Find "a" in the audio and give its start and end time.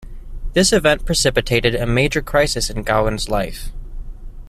1.75-1.85